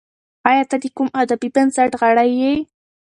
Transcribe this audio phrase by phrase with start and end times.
[0.49, 2.53] ایا ته د کوم ادبي بنسټ غړی یې؟